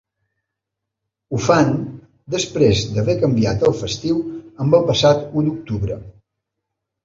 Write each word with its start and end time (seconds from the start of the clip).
Ho 1.35 1.39
fan 1.47 1.69
després 2.37 2.83
d’haver 2.97 3.17
canviat 3.27 3.69
el 3.71 3.77
festiu 3.85 4.19
amb 4.65 4.81
el 4.81 4.91
passat 4.91 5.25
u 5.31 5.49
d’octubre. 5.49 6.03